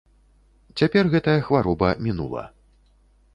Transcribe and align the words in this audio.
Цяпер 0.81 1.11
гэтая 1.13 1.35
хвароба 1.49 1.93
мінула. 2.07 2.43